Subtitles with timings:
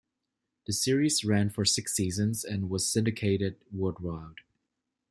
[0.65, 4.37] The series ran for six seasons and was syndicated worldwide.